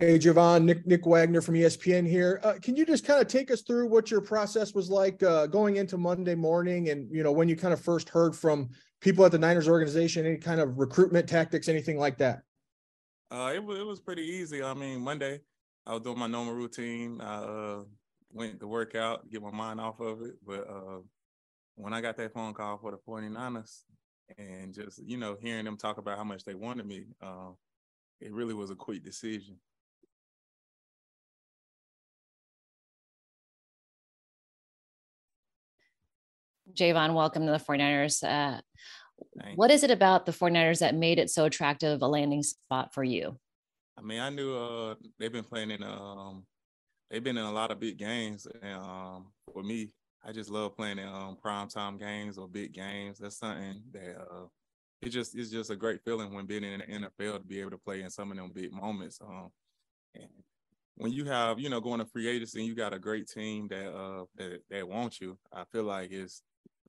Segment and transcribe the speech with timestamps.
[0.00, 2.40] Hey, Javon, Nick, Nick Wagoner from ESPN here.
[2.42, 5.46] Uh, can you just kind of take us through what your process was like uh,
[5.46, 8.70] going into Monday morning and, you know, when you kind of first heard from
[9.00, 12.42] people at the Niners organization, any kind of recruitment tactics, anything like that?
[13.30, 14.64] Uh, it, was, it was pretty easy.
[14.64, 15.42] I mean, Monday,
[15.86, 17.20] I was doing my normal routine.
[17.20, 17.82] I uh,
[18.32, 20.34] went to work out, get my mind off of it.
[20.44, 21.02] But uh,
[21.76, 23.82] when I got that phone call for the 49ers
[24.38, 27.50] and just, you know, hearing them talk about how much they wanted me, uh,
[28.20, 29.56] it really was a quick decision.
[36.72, 38.24] Javon, welcome to the 49ers.
[38.24, 38.60] Uh,
[39.54, 43.04] what is it about the 49ers that made it so attractive a landing spot for
[43.04, 43.38] you?
[43.96, 46.44] I mean, I knew uh, they've been playing in um,
[47.10, 49.92] they've been in a lot of big games, and um, for me,
[50.24, 53.18] I just love playing in um, prime time games or big games.
[53.18, 54.46] That's something that uh,
[55.00, 57.70] it just it's just a great feeling when being in the NFL to be able
[57.70, 59.20] to play in some of them big moments.
[59.20, 59.50] Um,
[60.96, 63.68] when you have you know going to free agency and you got a great team
[63.68, 66.42] that uh that, that wants you, I feel like it's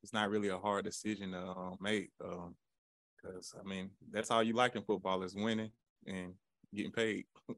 [0.06, 2.12] it's not really a hard decision to uh, make.
[2.20, 5.72] Because um, I mean, that's all you like in football is winning
[6.06, 6.36] and
[6.76, 7.26] getting paid.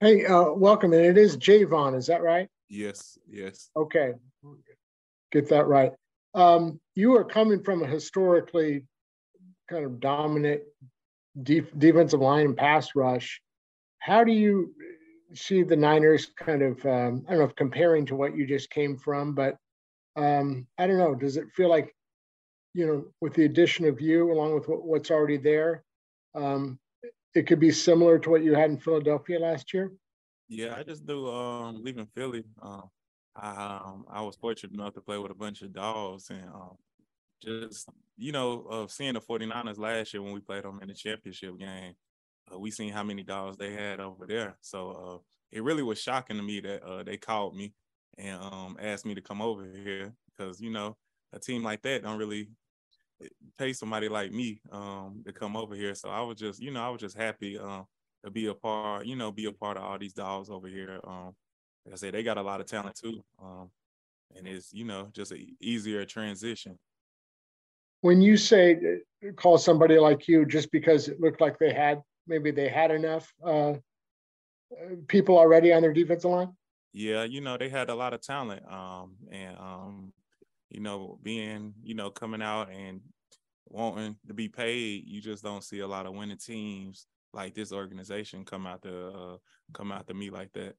[0.00, 0.92] hey, uh, welcome.
[0.92, 2.48] And it is Javon, is that right?
[2.68, 3.70] Yes, yes.
[3.76, 4.14] Okay,
[5.30, 5.92] get that right.
[6.34, 8.86] Um, you are coming from a historically
[9.70, 10.62] kind of dominant
[11.40, 13.40] def- defensive line and pass rush.
[14.00, 14.74] How do you
[15.32, 18.70] see the Niners kind of um, I don't know if comparing to what you just
[18.70, 19.56] came from, but
[20.16, 21.14] um, I don't know.
[21.14, 21.94] Does it feel like
[22.74, 25.84] you know with the addition of you along with what, what's already there,
[26.34, 26.78] um,
[27.34, 29.92] it could be similar to what you had in Philadelphia last year?
[30.48, 32.44] Yeah, I just do um, leaving Philly.
[32.62, 32.90] Um,
[33.34, 36.76] I um, I was fortunate enough to play with a bunch of dogs and um,
[37.42, 40.94] just you know of seeing the 49ers last year when we played them in the
[40.94, 41.94] championship game
[42.52, 44.56] uh, we seen how many dogs they had over there.
[44.60, 45.18] So uh,
[45.52, 47.72] it really was shocking to me that uh, they called me
[48.18, 50.96] and um, asked me to come over here because you know
[51.32, 52.48] a team like that don't really
[53.22, 53.28] eh,
[53.58, 55.94] pay somebody like me um, to come over here.
[55.94, 57.86] So I was just you know I was just happy um,
[58.24, 61.00] to be a part you know be a part of all these dogs over here.
[61.04, 61.34] Um,
[61.84, 63.70] like I said, they got a lot of talent too, um,
[64.36, 66.78] and it's you know just an easier transition
[68.04, 72.02] when you say uh, call somebody like you just because it looked like they had
[72.26, 73.74] maybe they had enough uh,
[75.08, 76.52] people already on their defensive line?
[76.92, 78.62] Yeah, you know, they had a lot of talent.
[78.70, 80.12] Um, and, um,
[80.70, 83.00] you know, being, you know, coming out and
[83.66, 87.72] wanting to be paid, you just don't see a lot of winning teams like this
[87.72, 89.36] organization come out to uh,
[89.72, 90.74] come out to me like that.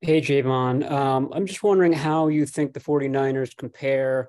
[0.00, 0.88] Hey, Javon.
[0.90, 4.28] Um, I'm just wondering how you think the 49ers compare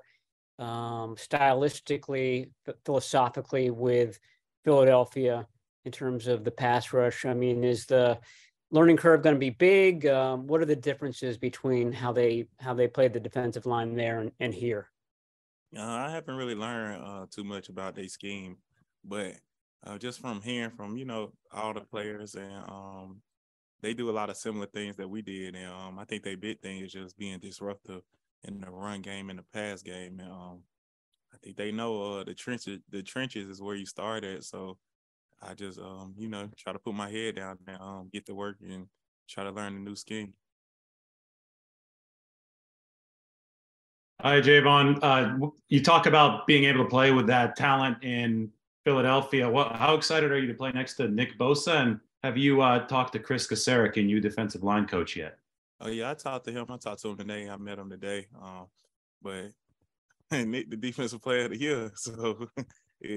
[0.58, 2.50] um, stylistically,
[2.84, 4.18] philosophically with
[4.64, 5.46] Philadelphia
[5.84, 7.24] in terms of the pass rush?
[7.24, 8.18] I mean, is the
[8.70, 10.06] learning curve going to be big?
[10.06, 14.20] Um, what are the differences between how they how they play the defensive line there
[14.20, 14.88] and, and here?
[15.76, 18.56] Uh, I haven't really learned uh, too much about their scheme,
[19.04, 19.34] but
[19.84, 23.20] uh, just from hearing from you know all the players and um,
[23.82, 26.36] they do a lot of similar things that we did, and um, I think their
[26.36, 28.02] big thing is just being disruptive
[28.44, 30.20] in the run game and the pass game.
[30.20, 30.60] And um,
[31.32, 32.80] I think they know uh, the trenches.
[32.90, 34.44] The trenches is where you start at.
[34.44, 34.78] So
[35.42, 38.34] I just um, you know try to put my head down and um, get to
[38.34, 38.86] work and
[39.28, 40.32] try to learn a new scheme.
[44.22, 44.98] Hi, Javon.
[45.02, 48.50] Uh, you talk about being able to play with that talent in
[48.84, 49.48] Philadelphia.
[49.48, 49.72] What?
[49.72, 51.82] How excited are you to play next to Nick Bosa?
[51.82, 55.38] And have you uh, talked to Chris Kocurek, your new defensive line coach, yet?
[55.80, 56.66] Oh yeah, I talked to him.
[56.70, 57.48] I talked to him today.
[57.48, 58.26] I met him today.
[58.40, 58.66] Um,
[59.22, 59.52] but
[60.32, 61.92] Nick the defensive player of the year.
[61.96, 62.48] So
[63.00, 63.10] it,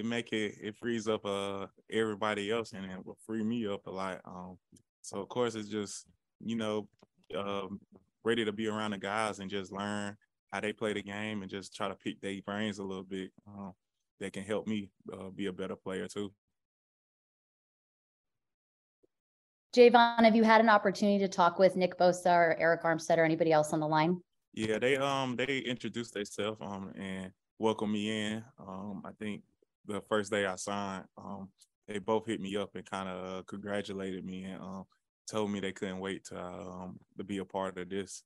[0.00, 3.86] it make it it frees up uh everybody else and it will free me up
[3.86, 4.20] a lot.
[4.26, 4.58] Um
[5.02, 6.06] so of course it's just,
[6.40, 6.88] you know,
[7.36, 7.80] um
[8.24, 10.16] ready to be around the guys and just learn
[10.52, 13.30] how they play the game and just try to pick their brains a little bit.
[13.48, 13.72] Um,
[14.20, 16.32] that can help me uh, be a better player too.
[19.74, 23.24] Javon, have you had an opportunity to talk with Nick Bosa or Arik Armstead or
[23.24, 24.20] anybody else on the line?
[24.52, 28.44] Yeah, they um they introduced themselves um and welcomed me in.
[28.60, 29.42] Um, I think
[29.86, 31.48] the first day I signed, um,
[31.88, 34.84] they both hit me up and kind of uh, congratulated me and um
[35.26, 38.22] told me they couldn't wait to um to be a part of this.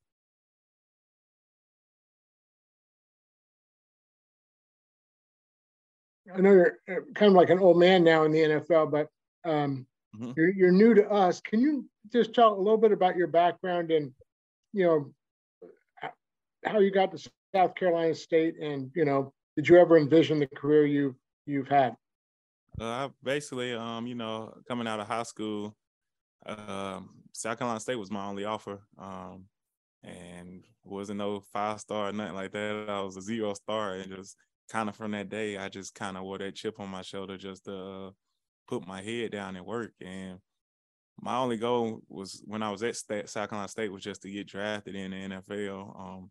[6.35, 9.09] I know you're uh, kind of like an old man now in the NFL, but
[9.49, 10.33] um, mm-hmm.
[10.37, 11.41] you're, you're new to us.
[11.41, 14.13] Can you just tell a little bit about your background and,
[14.73, 15.13] you know,
[16.65, 20.47] how you got to South Carolina State, and you know, did you ever envision the
[20.47, 21.17] career you
[21.47, 21.97] you've had?
[22.79, 25.75] Uh, basically, um, you know, coming out of high school,
[26.45, 29.45] um, South Carolina State was my only offer, um,
[30.03, 32.87] and wasn't no five star or nothing like that.
[32.89, 34.37] I was a zero star, and just
[34.69, 37.39] kind of from that day, I just kind of wore that chip on my shoulder
[37.39, 38.11] just to uh,
[38.67, 39.93] put my head down and work.
[40.01, 40.39] And
[41.21, 44.31] my only goal was when I was at State, South Carolina State was just to
[44.31, 45.99] get drafted in the NFL.
[45.99, 46.31] Um,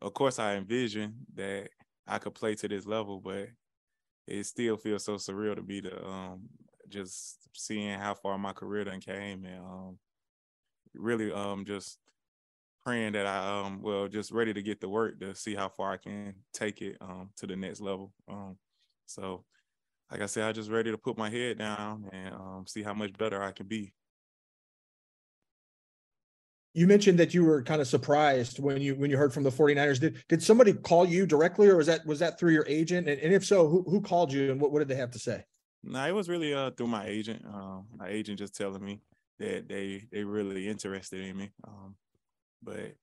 [0.00, 1.68] of course, I envisioned that
[2.06, 3.48] I could play to this level, but
[4.26, 6.42] it still feels so surreal to be the um,
[6.88, 9.98] just seeing how far my career done came and um,
[10.94, 11.98] really um, just
[12.82, 15.92] praying that I um well just ready to get to work to see how far
[15.92, 18.12] I can take it um to the next level.
[18.28, 18.56] Um
[19.06, 19.44] so
[20.10, 22.94] like I said, I just ready to put my head down and um see how
[22.94, 23.92] much better I can be.
[26.72, 29.50] You mentioned that you were kind of surprised when you when you heard from the
[29.50, 30.00] 49ers.
[30.00, 33.08] Did did somebody call you directly or was that was that through your agent?
[33.08, 35.18] And, and if so, who who called you and what, what did they have to
[35.18, 35.44] say?
[35.82, 37.44] No, nah, it was really uh through my agent.
[37.46, 39.00] Um my agent just telling me
[39.38, 41.50] that they they really interested in me.
[41.66, 41.96] Um
[42.62, 42.94] but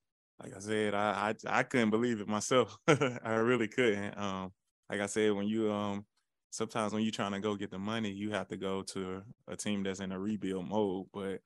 [0.41, 2.77] like I said, I I, I couldn't believe it myself.
[2.87, 4.17] I really couldn't.
[4.17, 4.51] Um,
[4.89, 6.05] like I said, when you um
[6.57, 9.55] sometimes when you're trying to go get the money, you have to go to a
[9.55, 11.07] team that's in a rebuild mode.
[11.13, 11.41] But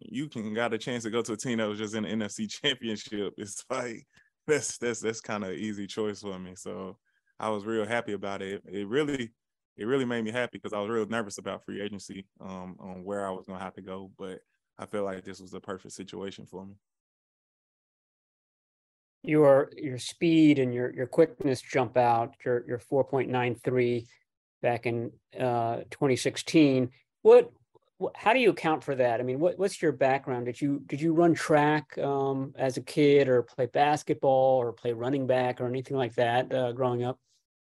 [0.00, 2.08] you can got a chance to go to a team that was just in the
[2.10, 3.34] NFC championship.
[3.38, 4.06] It's like
[4.46, 6.54] that's that's that's kind of easy choice for me.
[6.56, 6.98] So
[7.38, 8.62] I was real happy about it.
[8.66, 9.30] It really
[9.76, 13.04] it really made me happy because I was real nervous about free agency um on
[13.04, 14.10] where I was gonna have to go.
[14.18, 14.40] But
[14.78, 16.74] I feel like this was the perfect situation for me
[19.22, 22.34] your your speed and your your quickness jump out.
[22.44, 24.06] Your your 4.93
[24.62, 26.90] back in uh, 2016.
[27.22, 27.50] What,
[28.14, 29.20] how do you account for that?
[29.20, 30.46] I mean, what what's your background?
[30.46, 34.92] Did you did you run track um, as a kid, or play basketball, or play
[34.92, 37.18] running back, or anything like that uh, growing up?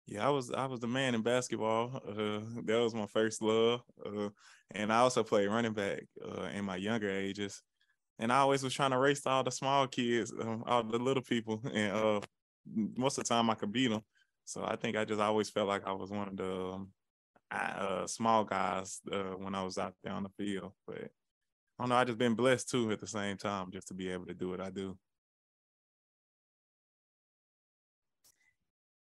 [0.07, 2.01] Yeah, I was I was the man in basketball.
[2.07, 4.29] Uh, that was my first love, uh,
[4.71, 7.61] and I also played running back uh, in my younger ages
[8.19, 11.23] and I always was trying to race all the small kids, um, all the little
[11.23, 12.21] people, and uh,
[12.95, 14.01] most of the time I could beat them.
[14.45, 16.89] So I think I just always felt like I was one of the um,
[17.51, 20.73] uh, small guys uh, when I was out there on the field.
[20.85, 20.97] But
[21.79, 24.09] I don't know, I just been blessed too at the same time just to be
[24.09, 24.97] able to do what I do.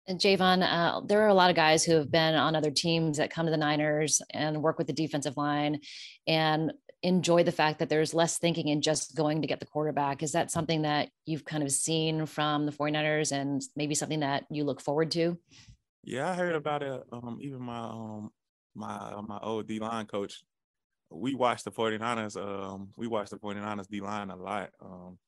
[0.07, 3.19] And Javon, uh, there are a lot of guys who have been on other teams
[3.19, 5.79] that come to the Niners and work with the defensive line.
[6.27, 10.23] And enjoy the fact that there's less thinking and just going to get the quarterback.
[10.23, 14.45] Is that something that you've kind of seen from the 49ers and maybe something that
[14.51, 15.39] you look forward to?
[16.03, 17.03] Yeah, I heard about it.
[17.13, 18.31] Um, even my um
[18.75, 20.43] my my old D line coach,
[21.11, 24.71] we watched the 49ers, um, we watched the 49ers D line a lot.
[24.81, 25.19] Um,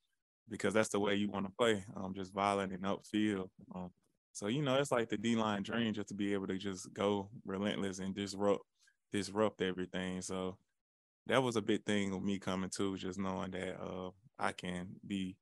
[0.49, 3.49] because that's the way you want to play, um, just violent and upfield.
[3.75, 3.91] Um,
[4.33, 6.93] so you know, it's like the D line dream just to be able to just
[6.93, 8.63] go relentless and disrupt
[9.13, 10.23] disrupt everything.
[10.23, 10.57] So
[11.27, 14.97] that was a big thing with me coming to, just knowing that uh, I can
[15.07, 15.37] be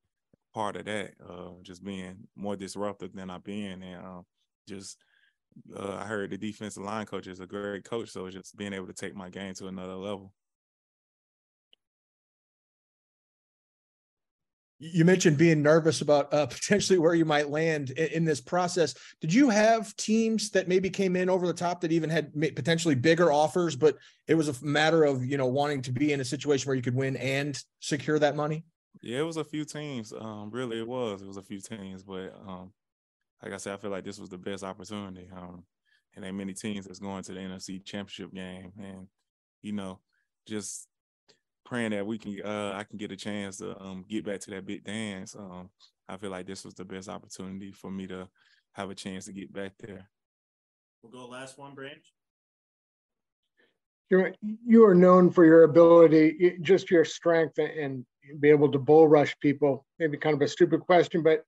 [0.55, 4.23] part of that, uh, just being more disruptive than I've been, and uh,
[4.69, 4.99] just
[5.77, 8.87] uh, I heard the defensive line coach is a great coach, so just being able
[8.87, 10.33] to take my game to another level.
[14.83, 18.95] You mentioned being nervous about uh, potentially where you might land in, in, this process.
[19.21, 22.95] Did you have teams that maybe came in over the top that even had potentially
[22.95, 26.25] bigger offers, but it was a matter of you know wanting to be in a
[26.25, 28.65] situation where you could win and secure that money?
[29.03, 30.13] Yeah, it was a few teams.
[30.19, 31.23] Um, really, it was.
[31.23, 32.73] It was a few teams, but um,
[33.43, 35.29] like I said, I feel like this was the best opportunity.
[35.35, 35.65] Um,
[36.15, 39.07] and there many teams that's going to the NFC Championship game, and
[39.63, 40.01] you know,
[40.47, 40.89] just
[41.71, 44.51] praying that we can uh I can get a chance to um get back to
[44.51, 45.37] that big dance.
[45.37, 45.71] Um
[46.09, 48.29] I feel like this was the best opportunity for me to
[48.73, 50.11] have a chance to get back there.
[51.03, 52.05] We'll go last one, Branch.
[54.11, 58.05] You're, you are known for your ability, just your strength and
[58.41, 59.87] be able to bull rush people.
[60.01, 61.45] Maybe kind of a stupid question, but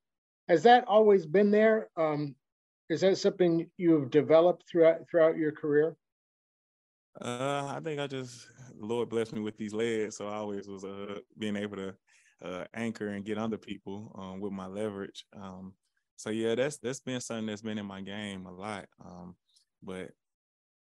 [0.48, 1.88] has that always been there?
[1.96, 2.36] Um,
[2.88, 5.96] is that something you've developed throughout throughout your career?
[7.20, 8.46] Uh, I think I just
[8.86, 11.94] Lord blessed me with these legs, so I always was uh being able to
[12.44, 15.24] uh anchor and get under people um with my leverage.
[15.34, 15.74] Um,
[16.16, 18.86] so yeah, that's that's been something that's been in my game a lot.
[19.04, 19.36] Um,
[19.82, 20.08] but I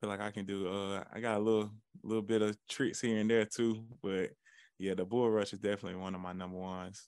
[0.01, 0.67] feel like I can do.
[0.67, 1.71] Uh, I got a little
[2.03, 4.31] little bit of tricks here and there too, but
[4.79, 7.07] yeah, the bull rush is definitely one of my number ones.